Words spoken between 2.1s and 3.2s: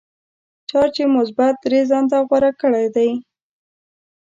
غوره کړی دی.